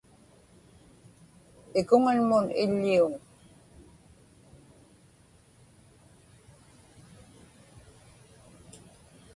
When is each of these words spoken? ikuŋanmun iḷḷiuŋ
ikuŋanmun 1.79 2.45
iḷḷiuŋ 2.63 3.11